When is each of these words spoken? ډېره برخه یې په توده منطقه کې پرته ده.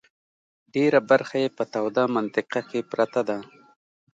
ډېره 0.73 0.99
برخه 1.09 1.35
یې 1.43 1.49
په 1.57 1.63
توده 1.73 2.03
منطقه 2.15 2.61
کې 2.69 2.79
پرته 2.91 3.21
ده. 3.29 3.37